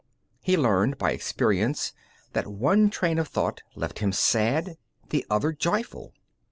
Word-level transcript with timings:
He 0.41 0.57
learned 0.57 0.97
by 0.97 1.11
experience 1.11 1.93
that 2.33 2.47
one 2.47 2.89
train 2.89 3.19
of 3.19 3.27
thought 3.27 3.61
left 3.75 3.99
him 3.99 4.11
sad, 4.11 4.79
the 5.09 5.23
other 5.29 5.51
joyful. 5.51 6.11